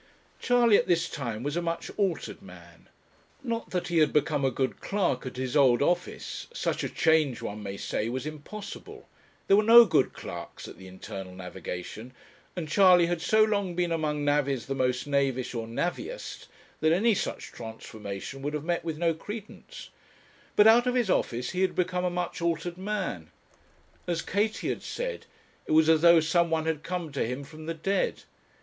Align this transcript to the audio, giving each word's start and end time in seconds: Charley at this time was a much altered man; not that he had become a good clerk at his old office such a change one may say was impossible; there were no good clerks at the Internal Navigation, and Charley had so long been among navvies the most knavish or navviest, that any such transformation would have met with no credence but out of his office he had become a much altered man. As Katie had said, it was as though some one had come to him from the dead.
Charley 0.39 0.77
at 0.77 0.87
this 0.87 1.07
time 1.07 1.43
was 1.43 1.55
a 1.55 1.61
much 1.61 1.91
altered 1.95 2.41
man; 2.41 2.87
not 3.43 3.69
that 3.69 3.89
he 3.89 3.99
had 3.99 4.11
become 4.11 4.43
a 4.43 4.49
good 4.49 4.79
clerk 4.81 5.27
at 5.27 5.35
his 5.35 5.55
old 5.55 5.83
office 5.83 6.47
such 6.51 6.83
a 6.83 6.89
change 6.89 7.43
one 7.43 7.61
may 7.61 7.77
say 7.77 8.09
was 8.09 8.25
impossible; 8.25 9.07
there 9.47 9.55
were 9.55 9.61
no 9.61 9.85
good 9.85 10.11
clerks 10.13 10.67
at 10.67 10.79
the 10.79 10.87
Internal 10.87 11.35
Navigation, 11.35 12.13
and 12.55 12.67
Charley 12.67 13.05
had 13.05 13.21
so 13.21 13.43
long 13.43 13.75
been 13.75 13.91
among 13.91 14.25
navvies 14.25 14.65
the 14.65 14.73
most 14.73 15.05
knavish 15.05 15.53
or 15.53 15.67
navviest, 15.67 16.47
that 16.79 16.91
any 16.91 17.13
such 17.13 17.51
transformation 17.51 18.41
would 18.41 18.55
have 18.55 18.63
met 18.63 18.83
with 18.83 18.97
no 18.97 19.13
credence 19.13 19.91
but 20.55 20.65
out 20.65 20.87
of 20.87 20.95
his 20.95 21.11
office 21.11 21.51
he 21.51 21.61
had 21.61 21.75
become 21.75 22.03
a 22.05 22.09
much 22.09 22.41
altered 22.41 22.75
man. 22.79 23.29
As 24.07 24.23
Katie 24.23 24.69
had 24.69 24.81
said, 24.81 25.27
it 25.67 25.73
was 25.73 25.87
as 25.87 26.01
though 26.01 26.19
some 26.21 26.49
one 26.49 26.65
had 26.65 26.81
come 26.81 27.11
to 27.11 27.23
him 27.23 27.43
from 27.43 27.67
the 27.67 27.75
dead. 27.75 28.23